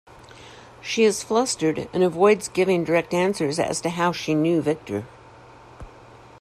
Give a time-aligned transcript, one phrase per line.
[0.81, 5.05] She is flustered and avoids giving direct answers as to how she knew Victor.